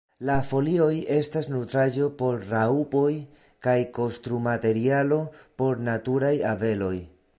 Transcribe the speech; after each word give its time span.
La 0.27 0.35
folioj 0.51 0.93
estas 1.15 1.49
nutraĵo 1.55 2.07
por 2.21 2.39
raŭpoj 2.53 3.11
kaj 3.67 3.77
konstrumaterialo 3.99 5.21
por 5.63 5.85
naturaj 5.91 6.33
abeloj. 6.55 6.95